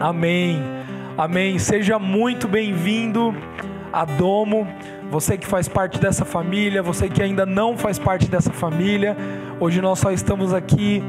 [0.00, 0.62] Amém.
[1.16, 1.58] Amém.
[1.58, 3.34] Seja muito bem-vindo
[3.92, 4.66] a Domo.
[5.10, 9.16] Você que faz parte dessa família, você que ainda não faz parte dessa família.
[9.60, 11.02] Hoje nós só estamos aqui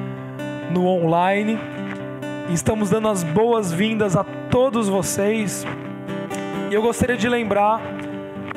[0.72, 1.58] no online
[2.54, 5.66] estamos dando as boas-vindas a todos vocês.
[6.70, 7.82] E eu gostaria de lembrar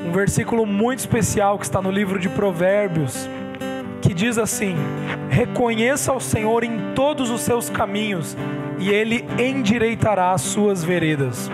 [0.05, 3.29] um versículo muito especial que está no livro de Provérbios,
[4.01, 4.77] que diz assim:
[5.29, 8.37] Reconheça o Senhor em todos os seus caminhos
[8.81, 11.51] e ele endireitará as suas veredas.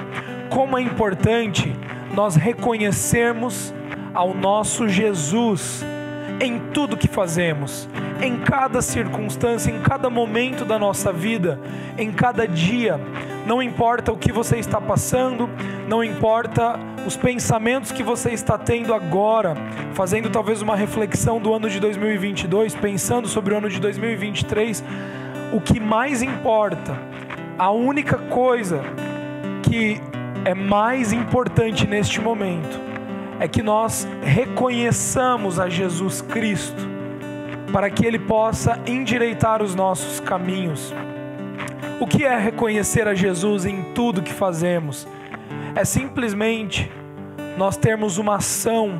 [0.49, 1.75] Como é importante
[2.15, 3.75] nós reconhecermos
[4.15, 5.85] ao nosso Jesus
[6.41, 7.89] em tudo que fazemos,
[8.23, 11.61] em cada circunstância, em cada momento da nossa vida,
[11.99, 13.01] em cada dia.
[13.47, 15.49] Não importa o que você está passando,
[15.89, 19.55] não importa os pensamentos que você está tendo agora,
[19.95, 24.83] fazendo talvez uma reflexão do ano de 2022, pensando sobre o ano de 2023,
[25.53, 26.99] o que mais importa,
[27.59, 28.83] a única coisa
[29.63, 30.01] que
[30.45, 32.81] é mais importante neste momento
[33.41, 36.87] é que nós reconheçamos a Jesus Cristo
[37.73, 40.95] para que Ele possa endireitar os nossos caminhos.
[41.99, 45.07] O que é reconhecer a Jesus em tudo que fazemos?
[45.75, 46.91] É simplesmente
[47.57, 48.99] nós termos uma ação,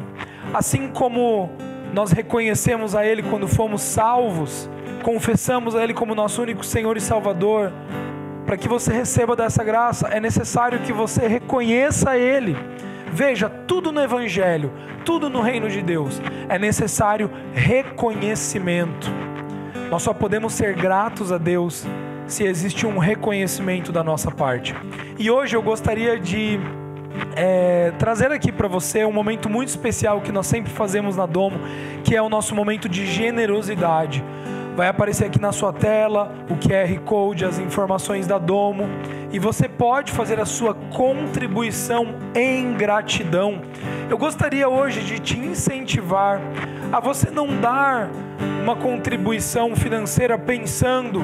[0.53, 1.51] assim como
[1.93, 4.69] nós reconhecemos a Ele quando fomos salvos,
[5.03, 7.71] confessamos a Ele como nosso único Senhor e Salvador.
[8.47, 12.57] Para que você receba dessa graça, é necessário que você reconheça Ele.
[13.13, 14.73] Veja, tudo no Evangelho,
[15.05, 19.11] tudo no reino de Deus, é necessário reconhecimento.
[19.91, 21.85] Nós só podemos ser gratos a Deus
[22.27, 24.75] se existe um reconhecimento da nossa parte.
[25.19, 26.61] E hoje eu gostaria de
[27.35, 31.59] é, trazer aqui para você um momento muito especial que nós sempre fazemos na Domo,
[32.05, 34.23] que é o nosso momento de generosidade.
[34.77, 38.85] Vai aparecer aqui na sua tela o QR Code, as informações da Domo,
[39.33, 43.63] e você pode fazer a sua contribuição em gratidão.
[44.11, 46.43] Eu gostaria hoje de te incentivar
[46.93, 48.11] a você não dar
[48.63, 51.23] uma contribuição financeira pensando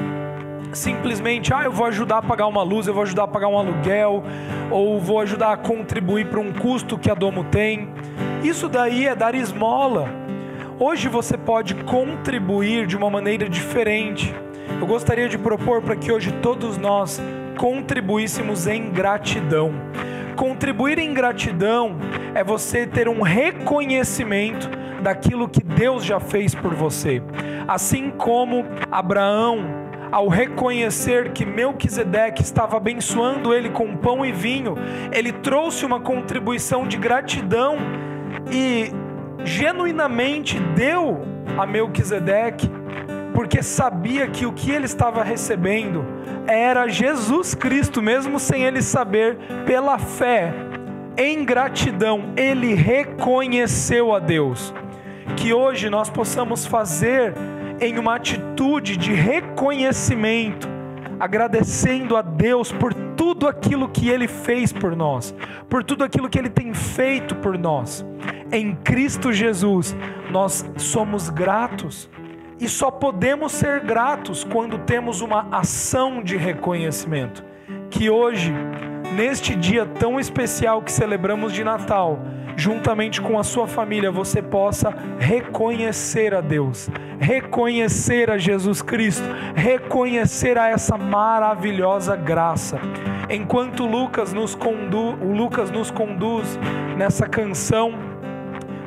[0.73, 3.59] simplesmente, ah, eu vou ajudar a pagar uma luz, eu vou ajudar a pagar um
[3.59, 4.25] aluguel,
[4.71, 7.91] ou vou ajudar a contribuir para um custo que a Domo tem.
[8.43, 10.22] Isso daí é dar esmola.
[10.85, 14.35] Hoje você pode contribuir de uma maneira diferente.
[14.81, 17.23] Eu gostaria de propor para que hoje todos nós
[17.57, 19.73] contribuíssemos em gratidão.
[20.35, 21.95] Contribuir em gratidão
[22.35, 24.69] é você ter um reconhecimento
[25.01, 27.23] daquilo que Deus já fez por você.
[27.69, 29.65] Assim como Abraão
[30.11, 34.75] ao reconhecer que Melquisedeque estava abençoando ele com pão e vinho,
[35.13, 37.77] ele trouxe uma contribuição de gratidão
[38.51, 38.91] e
[39.45, 41.23] genuinamente deu
[41.59, 42.71] a Melquisedeque,
[43.35, 46.05] porque sabia que o que ele estava recebendo
[46.47, 50.53] era Jesus Cristo, mesmo sem ele saber, pela fé,
[51.17, 54.75] em gratidão, ele reconheceu a Deus.
[55.37, 57.35] Que hoje nós possamos fazer
[57.81, 60.69] em uma atitude de reconhecimento,
[61.19, 65.35] agradecendo a Deus por tudo aquilo que Ele fez por nós,
[65.69, 68.05] por tudo aquilo que Ele tem feito por nós.
[68.53, 69.97] Em Cristo Jesus,
[70.31, 72.07] nós somos gratos
[72.61, 77.43] e só podemos ser gratos quando temos uma ação de reconhecimento.
[77.89, 78.53] Que hoje,
[79.17, 82.19] neste dia tão especial que celebramos de Natal,
[82.55, 89.25] juntamente com a sua família, você possa reconhecer a Deus, reconhecer a Jesus Cristo,
[89.55, 92.79] reconhecer a essa maravilhosa graça.
[93.31, 96.59] Enquanto Lucas nos conduz, o Lucas nos conduz
[96.99, 98.12] nessa canção,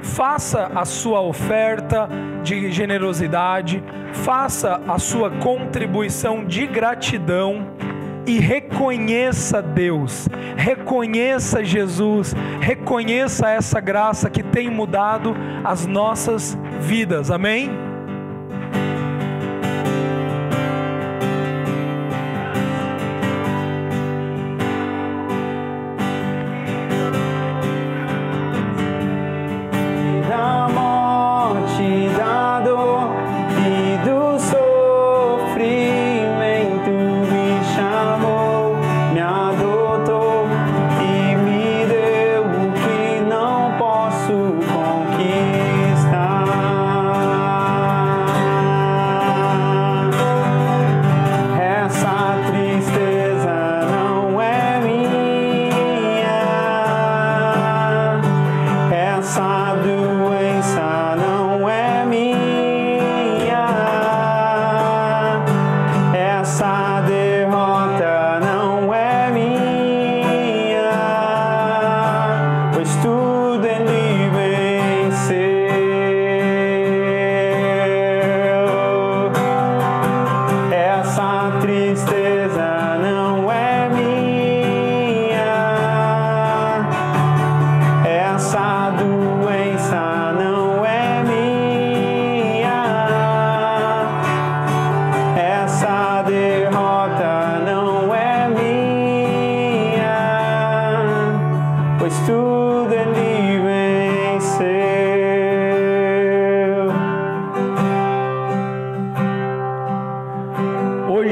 [0.05, 2.07] faça a sua oferta
[2.43, 3.83] de generosidade,
[4.13, 7.67] faça a sua contribuição de gratidão
[8.25, 17.29] e reconheça Deus, reconheça Jesus, reconheça essa graça que tem mudado as nossas vidas.
[17.29, 17.84] Amém?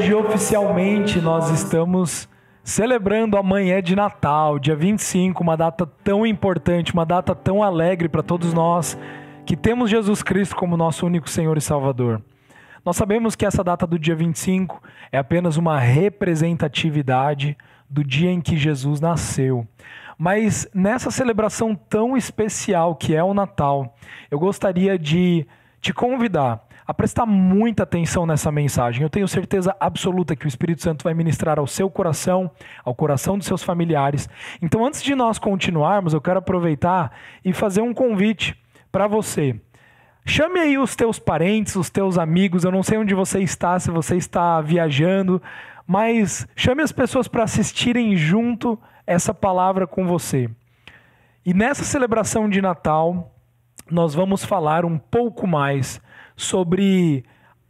[0.04, 2.28] Finalmente nós estamos
[2.62, 8.22] celebrando amanhã de Natal, dia 25, uma data tão importante, uma data tão alegre para
[8.22, 8.98] todos nós
[9.46, 12.20] que temos Jesus Cristo como nosso único Senhor e Salvador.
[12.84, 17.56] Nós sabemos que essa data do dia 25 é apenas uma representatividade
[17.88, 19.66] do dia em que Jesus nasceu.
[20.18, 23.96] Mas nessa celebração tão especial que é o Natal,
[24.30, 25.46] eu gostaria de
[25.80, 29.02] te convidar a prestar muita atenção nessa mensagem.
[29.02, 32.50] Eu tenho certeza absoluta que o Espírito Santo vai ministrar ao seu coração,
[32.84, 34.28] ao coração dos seus familiares.
[34.60, 37.12] Então, antes de nós continuarmos, eu quero aproveitar
[37.44, 38.56] e fazer um convite
[38.92, 39.58] para você.
[40.26, 42.64] Chame aí os teus parentes, os teus amigos.
[42.64, 45.40] Eu não sei onde você está, se você está viajando,
[45.86, 50.48] mas chame as pessoas para assistirem junto essa palavra com você.
[51.44, 53.33] E nessa celebração de Natal,
[53.90, 56.00] nós vamos falar um pouco mais
[56.36, 57.24] sobre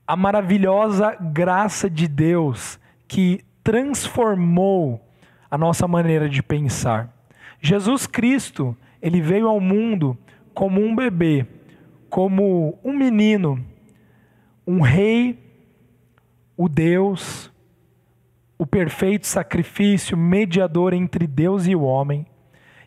[0.06, 2.78] a maravilhosa graça de Deus
[3.08, 5.00] que transformou
[5.50, 7.12] a nossa maneira de pensar.
[7.60, 10.16] Jesus Cristo, ele veio ao mundo
[10.52, 11.46] como um bebê,
[12.08, 13.64] como um menino,
[14.66, 15.38] um rei,
[16.56, 17.50] o Deus,
[18.56, 22.26] o perfeito sacrifício, mediador entre Deus e o homem.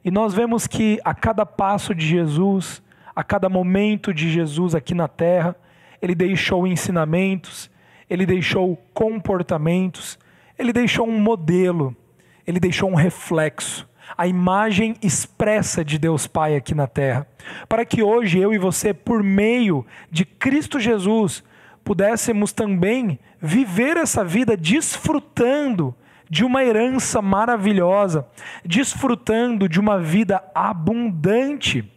[0.03, 2.81] E nós vemos que a cada passo de Jesus,
[3.17, 5.55] a cada momento de Jesus aqui na terra,
[5.99, 7.67] ele deixou ensinamentos,
[8.07, 10.19] ele deixou comportamentos,
[10.55, 11.97] ele deixou um modelo,
[12.45, 17.25] ele deixou um reflexo, a imagem expressa de Deus Pai aqui na terra,
[17.67, 21.43] para que hoje eu e você, por meio de Cristo Jesus,
[21.83, 25.95] pudéssemos também viver essa vida desfrutando
[26.29, 28.27] de uma herança maravilhosa,
[28.63, 31.96] desfrutando de uma vida abundante.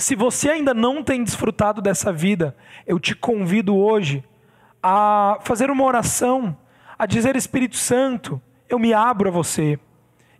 [0.00, 2.56] Se você ainda não tem desfrutado dessa vida,
[2.86, 4.24] eu te convido hoje
[4.82, 6.56] a fazer uma oração,
[6.98, 9.78] a dizer: Espírito Santo, eu me abro a você.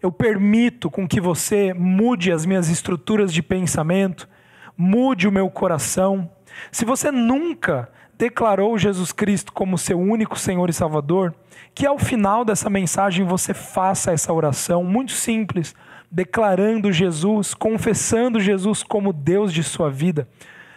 [0.01, 4.27] Eu permito com que você mude as minhas estruturas de pensamento,
[4.75, 6.31] mude o meu coração.
[6.73, 11.35] Se você nunca declarou Jesus Cristo como seu único Senhor e Salvador,
[11.75, 15.75] que ao final dessa mensagem você faça essa oração muito simples
[16.11, 20.29] declarando Jesus, confessando Jesus como Deus de sua vida,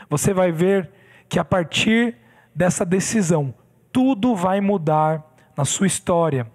[0.10, 0.92] você vai ver
[1.28, 2.18] que a partir
[2.54, 3.54] dessa decisão,
[3.92, 5.24] tudo vai mudar
[5.58, 6.46] na sua história.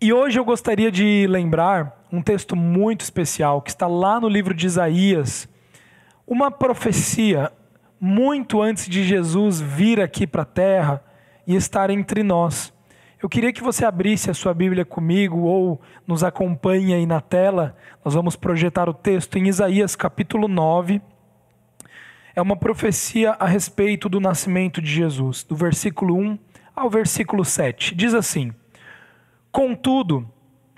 [0.00, 4.52] E hoje eu gostaria de lembrar um texto muito especial que está lá no livro
[4.52, 5.48] de Isaías,
[6.26, 7.50] uma profecia
[7.98, 11.02] muito antes de Jesus vir aqui para a terra
[11.46, 12.75] e estar entre nós.
[13.22, 17.74] Eu queria que você abrisse a sua Bíblia comigo ou nos acompanhe aí na tela.
[18.04, 21.00] Nós vamos projetar o texto em Isaías capítulo 9.
[22.34, 26.38] É uma profecia a respeito do nascimento de Jesus, do versículo 1
[26.74, 27.94] ao versículo 7.
[27.94, 28.52] Diz assim:
[29.50, 30.28] Contudo,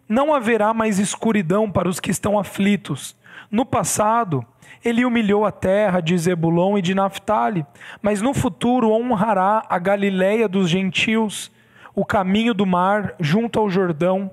[0.09, 3.17] não haverá mais escuridão para os que estão aflitos.
[3.51, 4.47] No passado,
[4.85, 7.67] ele humilhou a terra de Zebulon e de Naphtali,
[8.01, 11.51] mas no futuro honrará a Galiléia dos gentios
[11.99, 14.31] o caminho do mar junto ao Jordão.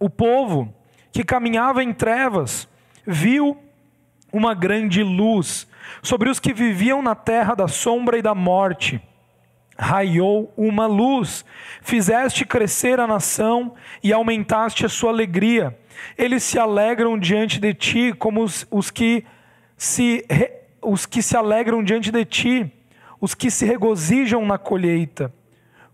[0.00, 0.74] O povo
[1.12, 2.68] que caminhava em trevas
[3.06, 3.56] viu
[4.32, 5.68] uma grande luz
[6.02, 9.00] sobre os que viviam na terra da sombra e da morte.
[9.78, 11.44] Raiou uma luz,
[11.80, 15.78] fizeste crescer a nação e aumentaste a sua alegria.
[16.18, 19.24] Eles se alegram diante de ti como os, os que
[19.76, 20.26] se
[20.82, 22.72] os que se alegram diante de ti,
[23.20, 25.32] os que se regozijam na colheita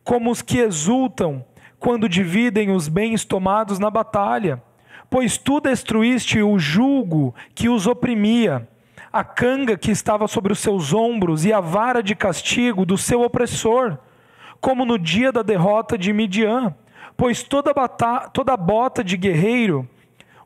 [0.06, 1.44] como os que exultam
[1.80, 4.62] quando dividem os bens tomados na batalha.
[5.10, 8.68] Pois tu destruíste o jugo que os oprimia,
[9.12, 13.20] a canga que estava sobre os seus ombros e a vara de castigo do seu
[13.22, 13.98] opressor,
[14.60, 16.72] como no dia da derrota de Midian.
[17.16, 19.88] Pois toda, bata, toda bota de guerreiro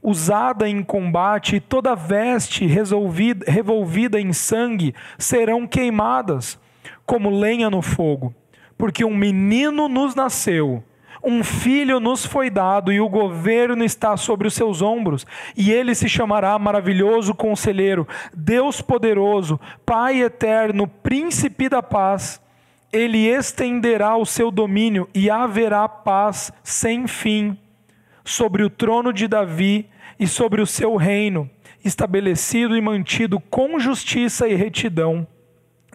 [0.02, 6.58] usada em combate e toda veste revolvida em sangue serão queimadas,
[7.04, 8.34] como lenha no fogo
[8.80, 10.82] porque um menino nos nasceu,
[11.22, 15.94] um filho nos foi dado e o governo está sobre os seus ombros, e ele
[15.94, 22.40] se chamará Maravilhoso Conselheiro, Deus Poderoso, Pai Eterno, Príncipe da Paz.
[22.90, 27.58] Ele estenderá o seu domínio e haverá paz sem fim
[28.24, 31.50] sobre o trono de Davi e sobre o seu reino,
[31.84, 35.26] estabelecido e mantido com justiça e retidão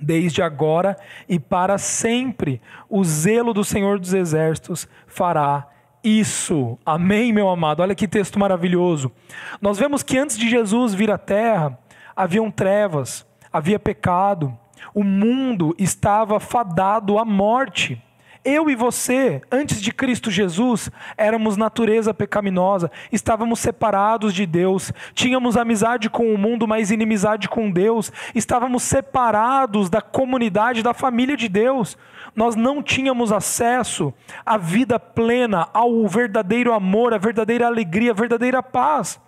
[0.02, 0.98] desde agora
[1.28, 2.62] e para sempre.
[2.90, 5.68] O zelo do Senhor dos Exércitos fará
[6.04, 6.78] isso.
[6.86, 7.82] Amém, meu amado.
[7.82, 9.12] Olha que texto maravilhoso.
[9.60, 11.78] Nós vemos que antes de Jesus vir à terra,
[12.16, 14.56] haviam trevas, havia pecado,
[14.94, 18.02] o mundo estava fadado à morte.
[18.46, 25.58] Eu e você, antes de Cristo Jesus, éramos natureza pecaminosa, estávamos separados de Deus, tínhamos
[25.58, 31.50] amizade com o mundo, mas inimizade com Deus, estávamos separados da comunidade, da família de
[31.50, 31.98] Deus.
[32.36, 34.14] Nós não tínhamos acesso
[34.46, 39.20] à vida plena, ao verdadeiro amor, à verdadeira alegria, à verdadeira paz.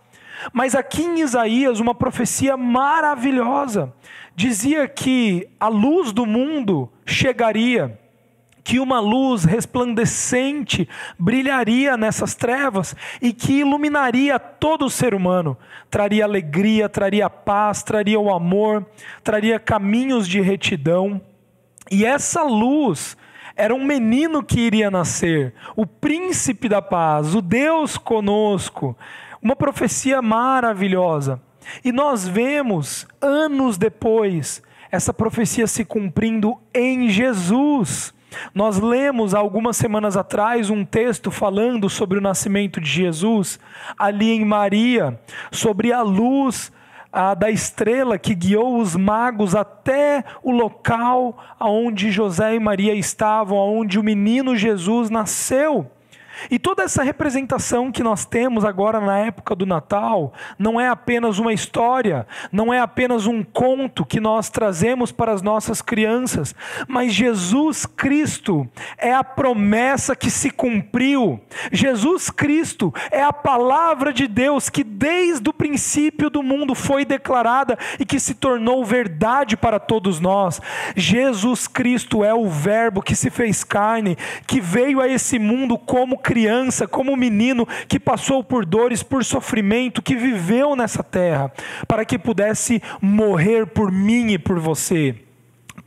[0.54, 3.92] Mas aqui em Isaías, uma profecia maravilhosa
[4.36, 8.00] dizia que a luz do mundo chegaria,
[8.68, 15.58] que uma luz resplandecente brilharia nessas trevas e que iluminaria todo o ser humano,
[15.90, 18.86] traria alegria, traria paz, traria o amor,
[19.24, 21.22] traria caminhos de retidão.
[21.90, 23.16] E essa luz
[23.56, 28.98] era um menino que iria nascer, o príncipe da paz, o Deus conosco.
[29.42, 31.42] Uma profecia maravilhosa.
[31.86, 38.14] E nós vemos, anos depois, essa profecia se cumprindo em Jesus.
[38.54, 43.60] Nós lemos algumas semanas atrás um texto falando sobre o nascimento de Jesus,
[43.98, 45.20] ali em Maria,
[45.52, 46.72] sobre a luz
[47.12, 53.58] a, da estrela que guiou os magos até o local onde José e Maria estavam,
[53.58, 55.90] onde o menino Jesus nasceu.
[56.50, 61.40] E toda essa representação que nós temos agora na época do Natal não é apenas
[61.40, 66.56] uma história, não é apenas um conto que nós trazemos para as nossas crianças,
[66.88, 68.68] mas Jesus Cristo
[68.98, 71.40] é a promessa que se cumpriu.
[71.72, 77.78] Jesus Cristo é a palavra de Deus que desde o princípio do mundo foi declarada
[78.00, 80.62] e que se tornou verdade para todos nós.
[80.96, 86.18] Jesus Cristo é o Verbo que se fez carne, que veio a esse mundo como
[86.28, 91.50] criança, como menino que passou por dores, por sofrimento, que viveu nessa terra,
[91.88, 95.16] para que pudesse morrer por mim e por você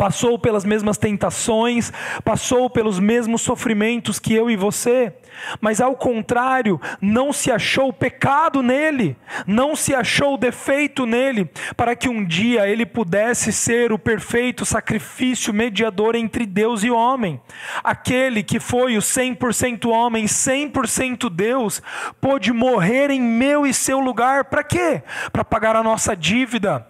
[0.01, 1.93] passou pelas mesmas tentações,
[2.25, 5.13] passou pelos mesmos sofrimentos que eu e você,
[5.61, 9.15] mas ao contrário, não se achou pecado nele,
[9.47, 15.53] não se achou defeito nele, para que um dia ele pudesse ser o perfeito sacrifício
[15.53, 17.39] mediador entre Deus e homem.
[17.85, 21.83] Aquele que foi o 100% homem, 100% Deus,
[22.19, 25.03] pôde morrer em meu e seu lugar, para quê?
[25.31, 26.90] Para pagar a nossa dívida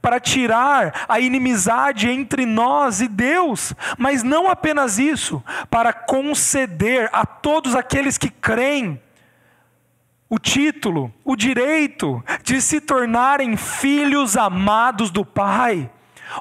[0.00, 7.24] para tirar a inimizade entre nós e Deus, mas não apenas isso, para conceder a
[7.24, 9.00] todos aqueles que creem
[10.28, 15.90] o título, o direito de se tornarem filhos amados do Pai.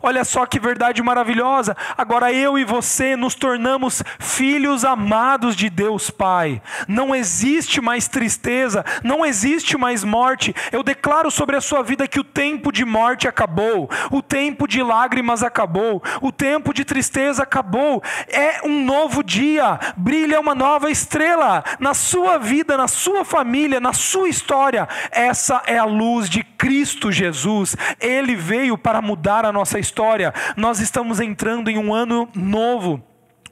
[0.02, 1.76] Olha só que verdade maravilhosa.
[1.98, 6.62] Agora eu e você nos tornamos filhos amados de Deus Pai.
[6.88, 10.54] Não existe mais tristeza, não existe mais morte.
[10.72, 14.82] Eu declaro sobre a sua vida que o tempo de morte acabou, o tempo de
[14.82, 18.02] lágrimas acabou, o tempo de tristeza acabou.
[18.28, 23.94] É um novo dia, brilha uma nova estrela na sua vida, na sua família, na
[23.94, 24.88] sua história.
[25.12, 27.76] Essa é a luz de Cristo Jesus.
[28.00, 30.34] Ele veio para mudar a nossa história.
[30.56, 33.04] Nós estamos entrando em um ano novo.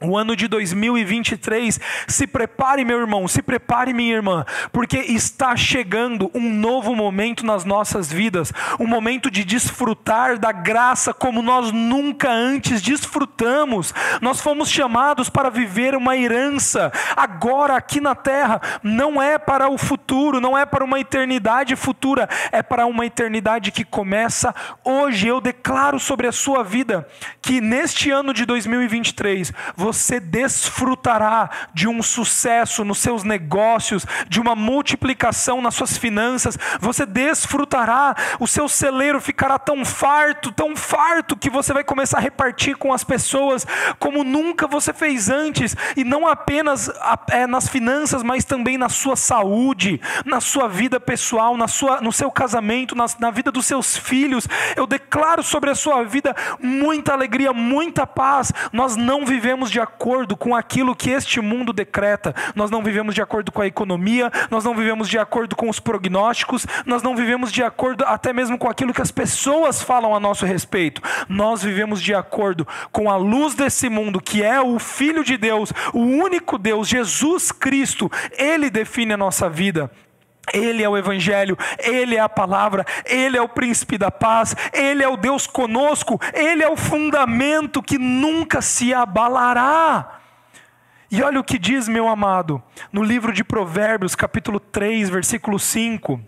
[0.06, 6.30] O ano de 2023, se prepare, meu irmão, se prepare, minha irmã, porque está chegando
[6.34, 12.30] um novo momento nas nossas vidas, um momento de desfrutar da graça como nós nunca
[12.30, 13.94] antes desfrutamos.
[14.20, 19.78] Nós fomos chamados para viver uma herança, agora aqui na terra, não é para o
[19.78, 25.28] futuro, não é para uma eternidade futura, é para uma eternidade que começa hoje.
[25.28, 27.08] Eu declaro sobre a sua vida
[27.40, 34.40] que neste ano de 2023, você você desfrutará de um sucesso nos seus negócios, de
[34.40, 41.36] uma multiplicação nas suas finanças, você desfrutará, o seu celeiro ficará tão farto, tão farto,
[41.36, 43.66] que você vai começar a repartir com as pessoas
[43.98, 46.90] como nunca você fez antes, e não apenas
[47.30, 52.12] é, nas finanças, mas também na sua saúde, na sua vida pessoal, na sua, no
[52.12, 54.48] seu casamento, na, na vida dos seus filhos.
[54.76, 58.52] Eu declaro sobre a sua vida muita alegria, muita paz.
[58.72, 62.34] Nós não vivemos de acordo com aquilo que este mundo decreta.
[62.54, 65.78] Nós não vivemos de acordo com a economia, nós não vivemos de acordo com os
[65.78, 70.20] prognósticos, nós não vivemos de acordo até mesmo com aquilo que as pessoas falam a
[70.20, 71.02] nosso respeito.
[71.28, 75.72] Nós vivemos de acordo com a luz desse mundo, que é o Filho de Deus,
[75.92, 78.10] o único Deus, Jesus Cristo.
[78.36, 79.90] Ele define a nossa vida.
[80.52, 85.02] Ele é o Evangelho, Ele é a palavra, Ele é o príncipe da paz, Ele
[85.02, 90.20] é o Deus conosco, Ele é o fundamento que nunca se abalará.
[91.10, 96.20] E olha o que diz, meu amado, no livro de Provérbios, capítulo 3, versículo 5.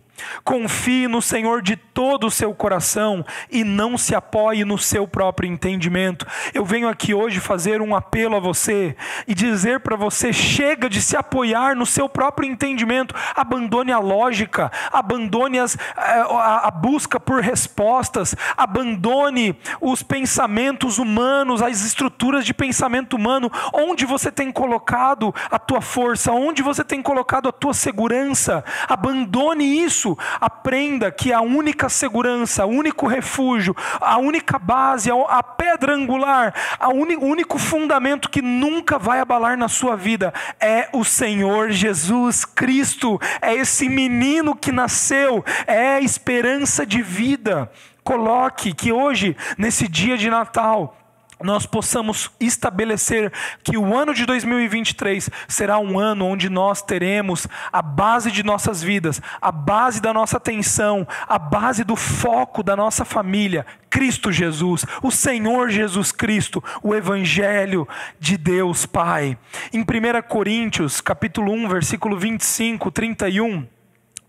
[0.45, 5.51] Confie no Senhor de todo o seu coração e não se apoie no seu próprio
[5.51, 6.27] entendimento.
[6.53, 8.95] Eu venho aqui hoje fazer um apelo a você
[9.27, 14.71] e dizer para você: chega de se apoiar no seu próprio entendimento, abandone a lógica,
[14.93, 22.53] abandone as, eh, a, a busca por respostas, abandone os pensamentos humanos, as estruturas de
[22.53, 27.73] pensamento humano, onde você tem colocado a tua força, onde você tem colocado a tua
[27.73, 28.65] segurança.
[28.89, 30.06] Abandone isso,
[30.39, 37.27] aprenda que a única segurança, o único refúgio, a única base, a pedra angular, o
[37.27, 43.55] único fundamento que nunca vai abalar na sua vida é o Senhor Jesus Cristo, é
[43.55, 47.71] esse menino que nasceu, é a esperança de vida.
[48.05, 50.97] Coloque que hoje, nesse dia de Natal,
[51.43, 53.31] nós possamos estabelecer
[53.63, 58.83] que o ano de 2023 será um ano onde nós teremos a base de nossas
[58.83, 64.85] vidas, a base da nossa atenção, a base do foco da nossa família, Cristo Jesus,
[65.03, 67.87] o Senhor Jesus Cristo, o evangelho
[68.19, 69.39] de Deus Pai.
[69.73, 69.85] Em 1
[70.29, 73.67] Coríntios, capítulo 1, versículo 25, 31,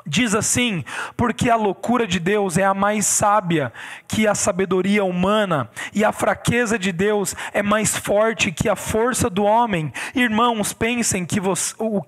[0.07, 0.83] diz assim:
[1.15, 3.71] porque a loucura de Deus é a mais sábia
[4.07, 9.29] que a sabedoria humana, e a fraqueza de Deus é mais forte que a força
[9.29, 9.91] do homem.
[10.15, 11.41] Irmãos, pensem que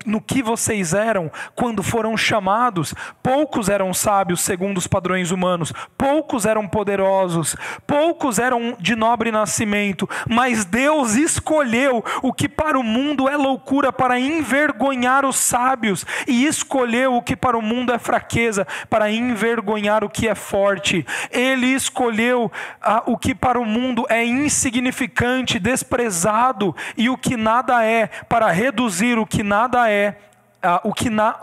[0.05, 2.93] no que vocês eram quando foram chamados.
[3.21, 10.09] Poucos eram sábios segundo os padrões humanos, poucos eram poderosos, poucos eram de nobre nascimento,
[10.27, 16.45] mas Deus escolheu o que para o mundo é loucura para envergonhar os sábios, e
[16.45, 21.05] escolheu o que para o mundo é fraqueza para envergonhar o que é forte.
[21.31, 27.83] Ele escolheu ah, o que para o mundo é insignificante, desprezado e o que nada
[27.83, 30.17] é, para reduzir o que nada é,
[30.61, 31.35] ah, o que na,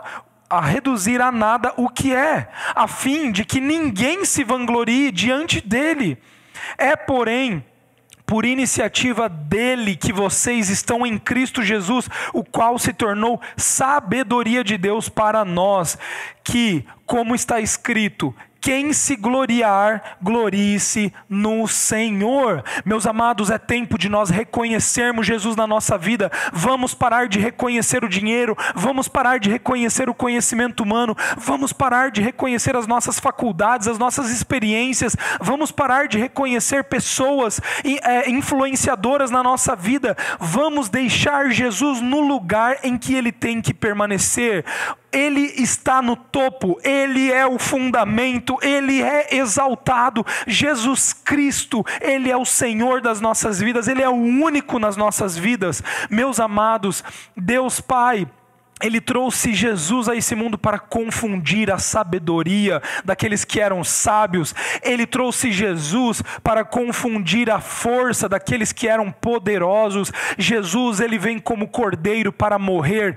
[0.49, 5.61] a reduzir a nada o que é, a fim de que ninguém se vanglorie diante
[5.61, 6.17] dele.
[6.77, 7.63] É, porém,
[8.27, 14.77] por iniciativa dele que vocês estão em Cristo Jesus, o qual se tornou sabedoria de
[14.77, 15.97] Deus para nós,
[16.43, 22.63] que, como está escrito, quem se gloriar, glorie-se no Senhor.
[22.85, 26.31] Meus amados, é tempo de nós reconhecermos Jesus na nossa vida.
[26.53, 32.11] Vamos parar de reconhecer o dinheiro, vamos parar de reconhecer o conhecimento humano, vamos parar
[32.11, 37.61] de reconhecer as nossas faculdades, as nossas experiências, vamos parar de reconhecer pessoas
[38.03, 40.15] é, influenciadoras na nossa vida.
[40.39, 44.65] Vamos deixar Jesus no lugar em que ele tem que permanecer.
[45.11, 50.25] Ele está no topo, Ele é o fundamento, Ele é exaltado.
[50.45, 55.37] Jesus Cristo, Ele é o Senhor das nossas vidas, Ele é o único nas nossas
[55.37, 55.81] vidas.
[56.09, 57.03] Meus amados,
[57.35, 58.27] Deus Pai,
[58.81, 64.53] ele trouxe Jesus a esse mundo para confundir a sabedoria daqueles que eram sábios.
[64.83, 70.11] Ele trouxe Jesus para confundir a força daqueles que eram poderosos.
[70.37, 73.15] Jesus, ele vem como cordeiro para morrer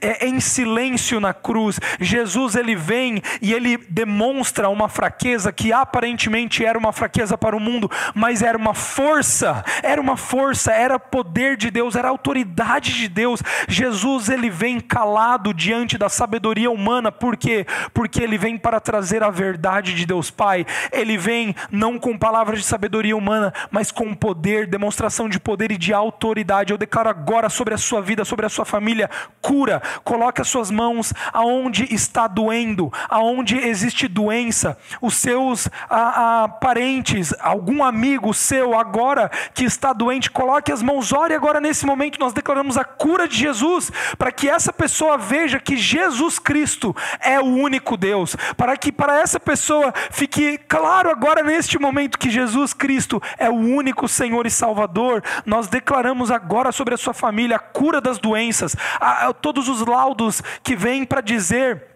[0.00, 1.78] é, em silêncio na cruz.
[2.00, 7.60] Jesus, ele vem e ele demonstra uma fraqueza que aparentemente era uma fraqueza para o
[7.60, 13.08] mundo, mas era uma força, era uma força, era poder de Deus, era autoridade de
[13.08, 13.42] Deus.
[13.68, 17.66] Jesus, ele vem vem calado diante da sabedoria humana, por quê?
[17.92, 20.64] Porque ele vem para trazer a verdade de Deus Pai.
[20.92, 25.76] Ele vem não com palavras de sabedoria humana, mas com poder, demonstração de poder e
[25.76, 26.72] de autoridade.
[26.72, 29.82] Eu declaro agora sobre a sua vida, sobre a sua família, cura.
[30.04, 34.78] Coloque as suas mãos aonde está doendo, aonde existe doença.
[35.00, 41.12] Os seus a, a, parentes, algum amigo seu agora que está doente, coloque as mãos,
[41.12, 42.20] ore agora nesse momento.
[42.20, 46.94] Nós declaramos a cura de Jesus para que essa essa pessoa veja que Jesus Cristo
[47.18, 52.28] é o único Deus, para que para essa pessoa fique claro agora neste momento que
[52.28, 57.56] Jesus Cristo é o único Senhor e Salvador, nós declaramos agora sobre a sua família
[57.56, 61.89] a cura das doenças, a, a, todos os laudos que vêm para dizer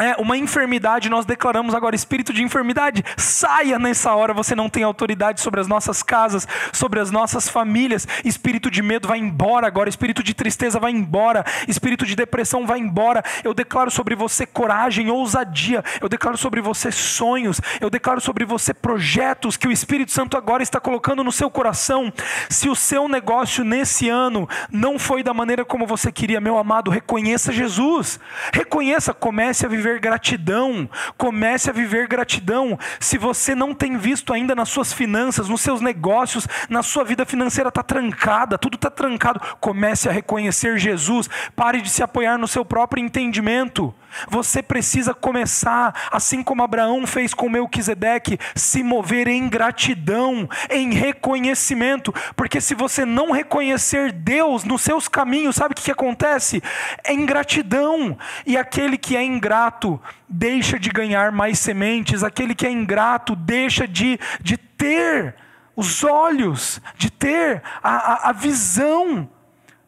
[0.00, 4.32] é, uma enfermidade, nós declaramos agora: espírito de enfermidade, saia nessa hora.
[4.32, 8.08] Você não tem autoridade sobre as nossas casas, sobre as nossas famílias.
[8.24, 12.78] Espírito de medo vai embora agora, espírito de tristeza vai embora, espírito de depressão vai
[12.78, 13.22] embora.
[13.44, 15.84] Eu declaro sobre você coragem, ousadia.
[16.00, 17.60] Eu declaro sobre você sonhos.
[17.80, 22.12] Eu declaro sobre você projetos que o Espírito Santo agora está colocando no seu coração.
[22.48, 26.90] Se o seu negócio nesse ano não foi da maneira como você queria, meu amado,
[26.90, 28.18] reconheça Jesus.
[28.52, 30.88] Reconheça, comece a viver viver gratidão.
[31.16, 32.78] Comece a viver gratidão.
[33.00, 37.26] Se você não tem visto ainda nas suas finanças, nos seus negócios, na sua vida
[37.26, 39.40] financeira está trancada, tudo está trancado.
[39.58, 41.28] Comece a reconhecer Jesus.
[41.56, 43.94] Pare de se apoiar no seu próprio entendimento.
[44.28, 52.12] Você precisa começar, assim como Abraão fez com Melquisedeque, se mover em gratidão, em reconhecimento,
[52.36, 56.62] porque se você não reconhecer Deus nos seus caminhos, sabe o que, que acontece?
[57.04, 62.70] É ingratidão, e aquele que é ingrato deixa de ganhar mais sementes, aquele que é
[62.70, 65.34] ingrato deixa de, de ter
[65.74, 69.28] os olhos, de ter a, a, a visão,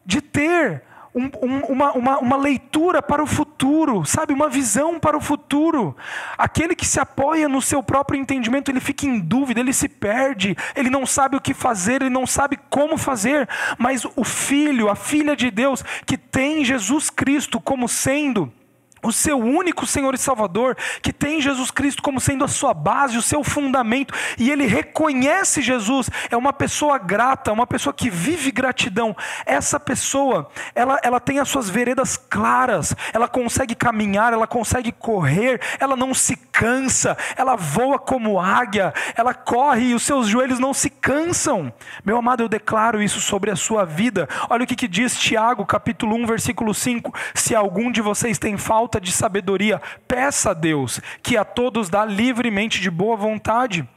[0.05, 0.83] de ter
[1.15, 4.33] um, um, uma, uma, uma leitura para o futuro, sabe?
[4.33, 5.95] Uma visão para o futuro.
[6.37, 10.55] Aquele que se apoia no seu próprio entendimento, ele fica em dúvida, ele se perde,
[10.75, 13.47] ele não sabe o que fazer, ele não sabe como fazer.
[13.77, 18.51] Mas o filho, a filha de Deus, que tem Jesus Cristo como sendo
[19.03, 23.17] o seu único Senhor e Salvador, que tem Jesus Cristo como sendo a sua base,
[23.17, 28.51] o seu fundamento, e ele reconhece Jesus, é uma pessoa grata, uma pessoa que vive
[28.51, 29.15] gratidão.
[29.45, 35.59] Essa pessoa, ela, ela tem as suas veredas claras, ela consegue caminhar, ela consegue correr,
[35.79, 40.73] ela não se cansa, ela voa como águia, ela corre e os seus joelhos não
[40.73, 41.73] se cansam.
[42.05, 44.27] Meu amado, eu declaro isso sobre a sua vida.
[44.49, 48.57] Olha o que, que diz Tiago, capítulo 1, versículo 5: se algum de vocês tem
[48.57, 53.87] falta, falta de sabedoria, peça a Deus, que a todos dá livremente de boa vontade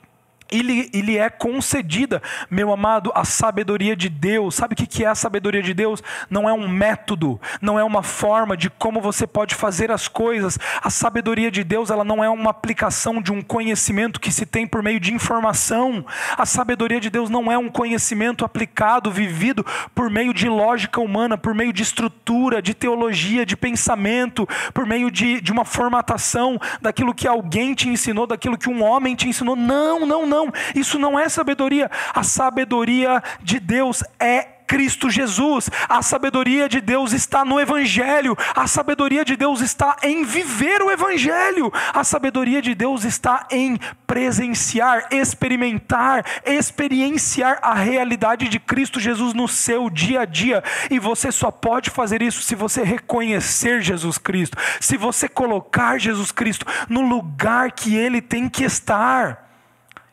[0.51, 4.55] e lhe, é concedida, meu amado, a sabedoria de Deus.
[4.55, 6.03] Sabe o que é a sabedoria de Deus?
[6.31, 10.59] Não é um método, não é uma forma de como você pode fazer as coisas.
[10.81, 14.67] A sabedoria de Deus, ela não é uma aplicação de um conhecimento que se tem
[14.67, 16.07] por meio de informação.
[16.37, 21.37] A sabedoria de Deus não é um conhecimento aplicado, vivido por meio de lógica humana,
[21.37, 27.15] por meio de estrutura, de teologia, de pensamento, por meio de, de uma formatação daquilo
[27.15, 29.57] que alguém te ensinou, daquilo que um homem te ensinou.
[29.57, 31.91] Não, não, não não, isso não é sabedoria.
[32.15, 35.71] A sabedoria de Deus é Cristo Jesus.
[35.89, 38.37] A sabedoria de Deus está no Evangelho.
[38.55, 41.73] A sabedoria de Deus está em viver o Evangelho.
[41.95, 49.49] A sabedoria de Deus está em presenciar, experimentar, experienciar a realidade de Cristo Jesus no
[49.49, 50.63] seu dia a dia.
[50.91, 56.33] E você só pode fazer isso se você reconhecer Jesus Cristo, se você colocar Jesus
[56.33, 59.46] Cristo no lugar que ele tem que estar.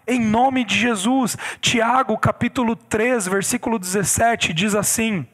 [0.08, 1.38] Em nome de Jesus.
[1.62, 5.26] Tiago, capítulo 3, versículo 17, diz assim: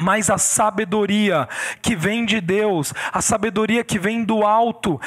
[0.00, 1.48] mas a sabedoria
[1.82, 5.00] que vem de Deus, a sabedoria que vem do alto,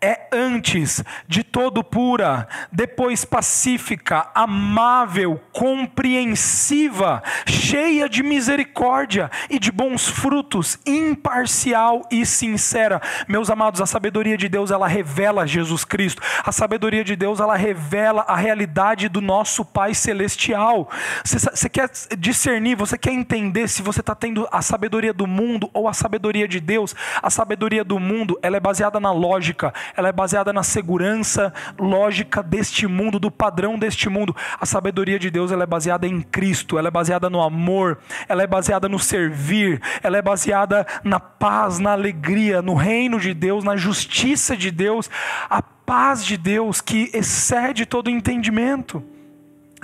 [0.00, 10.08] é antes de todo pura, depois pacífica, amável, compreensiva, cheia de misericórdia e de bons
[10.08, 13.00] frutos, imparcial e sincera.
[13.26, 16.22] Meus amados, a sabedoria de Deus, ela revela Jesus Cristo.
[16.44, 20.88] A sabedoria de Deus, ela revela a realidade do nosso Pai celestial.
[21.24, 25.88] Você, quer discernir, você quer entender se você está tendo a sabedoria do mundo ou
[25.88, 26.94] a sabedoria de Deus?
[27.20, 32.42] A sabedoria do mundo, ela é baseada na lógica ela é baseada na segurança lógica
[32.42, 34.34] deste mundo, do padrão deste mundo.
[34.60, 37.98] A sabedoria de Deus ela é baseada em Cristo, ela é baseada no amor,
[38.28, 43.34] ela é baseada no servir, ela é baseada na paz, na alegria, no reino de
[43.34, 45.10] Deus, na justiça de Deus,
[45.48, 49.02] a paz de Deus que excede todo entendimento.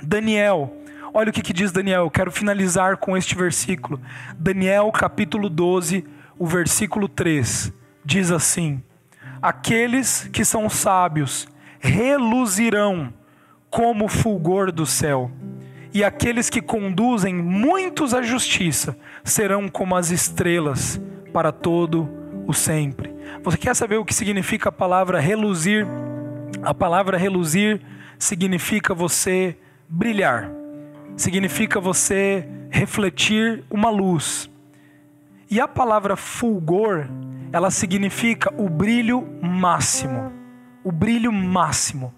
[0.03, 0.75] Daniel,
[1.13, 3.99] olha o que, que diz Daniel, eu quero finalizar com este versículo.
[4.37, 6.05] Daniel capítulo 12,
[6.37, 8.83] o versículo 3, diz assim:
[9.45, 13.13] Aqueles que são sábios reluzirão
[13.69, 15.29] como o fulgor do céu,
[15.93, 20.99] e aqueles que conduzem muitos à justiça serão como as estrelas
[21.31, 22.09] para todo
[22.47, 23.13] o sempre.
[23.43, 25.85] Você quer saber o que significa a palavra reluzir?
[26.63, 27.79] A palavra reluzir
[28.17, 29.55] significa você
[29.87, 30.49] brilhar,
[31.15, 34.49] significa você refletir uma luz.
[35.51, 37.07] E a palavra fulgor
[37.55, 40.29] ela significa o brilho máximo.
[40.83, 42.13] O brilho máximo.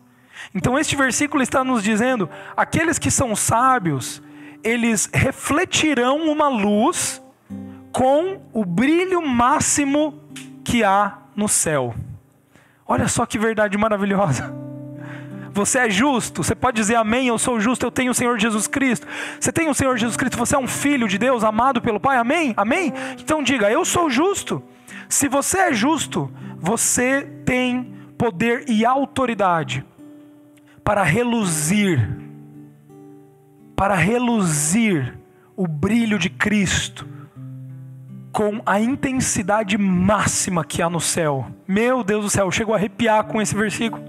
[0.52, 4.20] Então este versículo está nos dizendo: aqueles que são sábios,
[4.64, 7.22] eles refletirão uma luz
[7.92, 10.20] com o brilho máximo
[10.64, 11.94] que há no céu.
[12.88, 14.52] Olha só que verdade maravilhosa.
[15.54, 18.66] Você é justo, você pode dizer amém, eu sou justo, eu tenho o Senhor Jesus
[18.66, 19.06] Cristo.
[19.40, 22.18] Você tem o Senhor Jesus Cristo, você é um filho de Deus, amado pelo Pai,
[22.18, 22.56] amém?
[22.58, 22.92] Amém?
[23.20, 24.64] Então diga, eu sou justo.
[25.10, 29.86] Se você é justo, você tem poder e autoridade
[30.84, 32.18] para reluzir,
[33.76, 35.18] para reluzir
[35.56, 37.08] o brilho de Cristo
[38.32, 41.48] com a intensidade máxima que há no céu.
[41.68, 44.04] Meu Deus do céu, eu chego a arrepiar com esse versículo.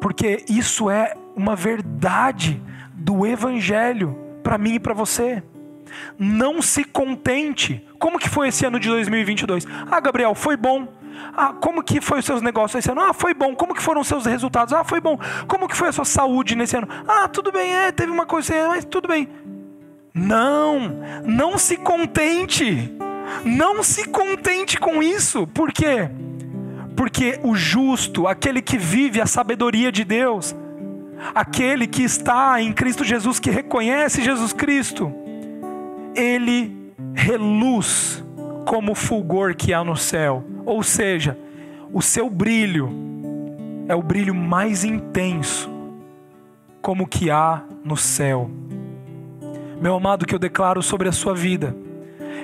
[0.00, 2.62] Porque isso é uma verdade
[2.94, 5.42] do Evangelho para mim e para você.
[6.18, 7.84] Não se contente.
[7.98, 9.66] Como que foi esse ano de 2022?
[9.90, 10.88] Ah, Gabriel, foi bom.
[11.34, 13.00] Ah, como que foi os seus negócios esse ano?
[13.00, 13.54] Ah, foi bom.
[13.54, 14.72] Como que foram os seus resultados?
[14.72, 15.18] Ah, foi bom.
[15.46, 16.88] Como que foi a sua saúde nesse ano?
[17.06, 19.28] Ah, tudo bem, é, teve uma coisa, mas tudo bem.
[20.14, 22.92] Não, não se contente.
[23.44, 25.46] Não se contente com isso.
[25.48, 26.10] Por quê?
[26.96, 30.56] Porque o justo, aquele que vive a sabedoria de Deus,
[31.34, 35.12] aquele que está em Cristo Jesus, que reconhece Jesus Cristo,
[36.16, 38.24] ele reluz
[38.64, 40.44] como o fulgor que há no céu.
[40.64, 41.38] Ou seja,
[41.92, 42.90] o seu brilho
[43.88, 45.70] é o brilho mais intenso,
[46.82, 48.50] como que há no céu.
[49.80, 51.76] Meu amado, que eu declaro sobre a sua vida.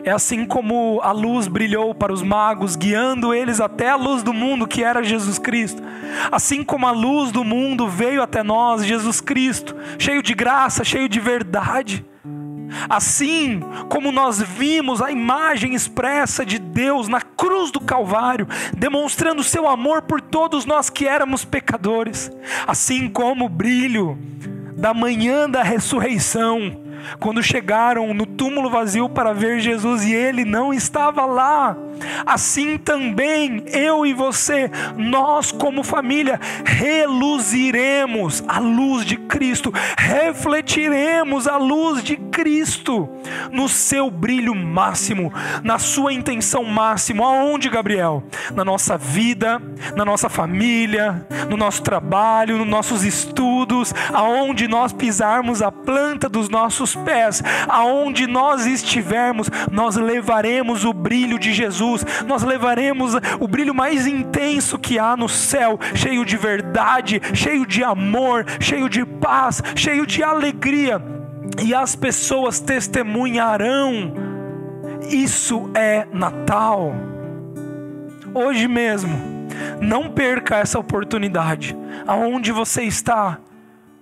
[0.04, 4.32] É assim como a luz brilhou para os magos, guiando eles até a luz do
[4.32, 5.82] mundo, que era Jesus Cristo.
[6.30, 11.08] Assim como a luz do mundo veio até nós, Jesus Cristo, cheio de graça, cheio
[11.08, 12.04] de verdade.
[12.88, 19.68] Assim como nós vimos a imagem expressa de Deus na cruz do Calvário, demonstrando seu
[19.68, 22.30] amor por todos nós que éramos pecadores,
[22.66, 24.18] assim como o brilho
[24.76, 26.81] da manhã da ressurreição
[27.18, 31.76] quando chegaram no túmulo vazio para ver Jesus e ele não estava lá.
[32.26, 41.56] Assim também eu e você, nós como família, reluziremos a luz de Cristo, refletiremos a
[41.56, 43.08] luz de Cristo
[43.50, 47.24] no seu brilho máximo, na sua intenção máxima.
[47.24, 48.22] Aonde, Gabriel?
[48.54, 49.60] Na nossa vida,
[49.96, 56.48] na nossa família, no nosso trabalho, nos nossos estudos, aonde nós pisarmos a planta dos
[56.48, 63.48] nossos nossos pés, aonde nós estivermos, nós levaremos o brilho de Jesus, nós levaremos o
[63.48, 69.04] brilho mais intenso que há no céu, cheio de verdade, cheio de amor, cheio de
[69.04, 71.00] paz, cheio de alegria,
[71.62, 74.14] e as pessoas testemunharão.
[75.08, 76.94] Isso é Natal.
[78.34, 79.48] Hoje mesmo,
[79.80, 81.76] não perca essa oportunidade.
[82.06, 83.38] Aonde você está,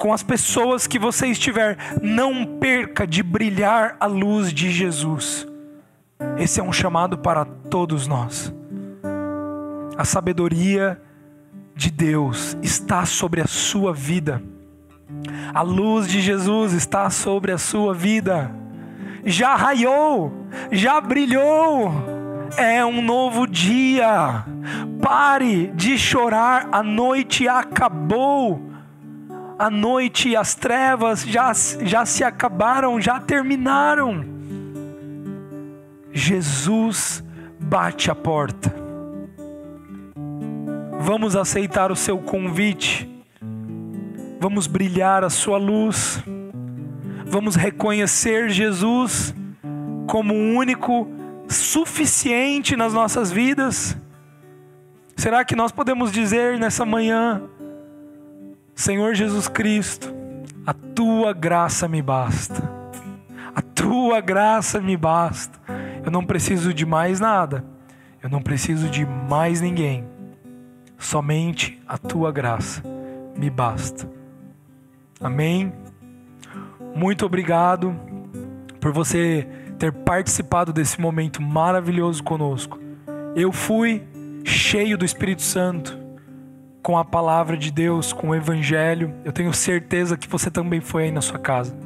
[0.01, 5.47] com as pessoas que você estiver, não perca de brilhar a luz de Jesus.
[6.39, 8.51] Esse é um chamado para todos nós.
[9.99, 10.99] A sabedoria
[11.77, 14.43] de Deus está sobre a sua vida.
[15.53, 18.51] A luz de Jesus está sobre a sua vida.
[19.23, 20.33] Já raiou,
[20.73, 21.93] já brilhou.
[22.57, 24.47] É um novo dia.
[25.03, 28.70] Pare de chorar, a noite acabou
[29.61, 34.25] a noite e as trevas já, já se acabaram, já terminaram.
[36.11, 37.23] Jesus
[37.61, 38.75] bate a porta.
[40.99, 43.07] Vamos aceitar o seu convite.
[44.41, 46.25] Vamos brilhar a sua luz.
[47.27, 49.35] Vamos reconhecer Jesus
[50.07, 51.07] como o único
[51.51, 53.95] suficiente nas nossas vidas.
[55.15, 57.43] Será que nós podemos dizer nessa manhã:
[58.81, 60.11] Senhor Jesus Cristo,
[60.67, 62.67] a tua graça me basta.
[63.55, 65.61] A tua graça me basta.
[66.03, 67.63] Eu não preciso de mais nada.
[68.23, 70.07] Eu não preciso de mais ninguém.
[70.99, 72.83] Somente a tua graça
[73.37, 74.11] me basta.
[75.21, 75.75] Amém.
[76.97, 77.95] Muito obrigado
[78.81, 79.47] por você
[79.79, 82.81] ter participado desse momento maravilhoso conosco.
[83.37, 84.03] Eu fui
[84.43, 86.01] cheio do Espírito Santo
[86.83, 89.15] com a palavra de Deus, com o Evangelho.
[89.25, 91.77] Eu tenho certeza que você também foi aí na sua casa.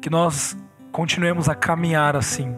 [0.00, 0.56] Que nós
[0.92, 2.54] continuemos a caminhar assim.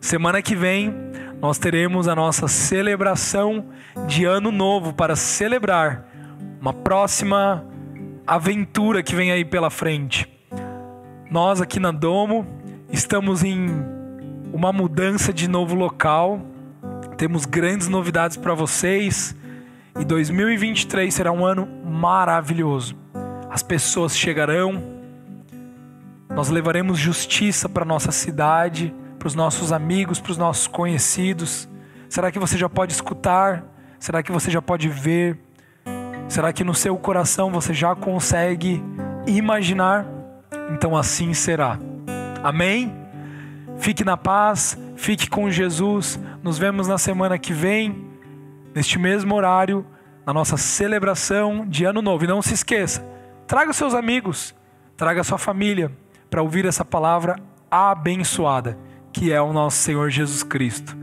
[0.00, 0.94] Semana que vem
[1.40, 3.66] nós teremos a nossa celebração
[4.06, 6.08] de Ano Novo para celebrar
[6.60, 7.64] uma próxima
[8.26, 10.28] aventura que vem aí pela frente.
[11.30, 12.44] Nós aqui na Domo
[12.90, 13.68] estamos em
[14.52, 16.40] uma mudança de novo local.
[17.16, 19.36] Temos grandes novidades para vocês.
[20.00, 22.96] E 2023 será um ano maravilhoso.
[23.50, 24.80] As pessoas chegarão,
[26.30, 31.68] nós levaremos justiça para nossa cidade, para os nossos amigos, para os nossos conhecidos.
[32.08, 33.64] Será que você já pode escutar?
[33.98, 35.36] Será que você já pode ver?
[36.28, 38.80] Será que no seu coração você já consegue
[39.26, 40.06] imaginar?
[40.72, 41.78] Então assim será.
[42.42, 42.94] Amém?
[43.78, 46.20] Fique na paz, fique com Jesus.
[46.42, 48.07] Nos vemos na semana que vem
[48.78, 49.84] neste mesmo horário,
[50.24, 52.22] na nossa celebração de Ano Novo.
[52.22, 53.04] E não se esqueça,
[53.44, 54.54] traga seus amigos,
[54.96, 55.90] traga sua família
[56.30, 58.78] para ouvir essa palavra abençoada,
[59.12, 60.96] que é o nosso Senhor Jesus Cristo.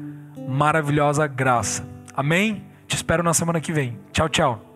[0.48, 1.86] Maravilhosa graça.
[2.16, 2.64] Amém?
[2.88, 4.00] Te espero na semana que vem.
[4.14, 4.75] Tchau, tchau.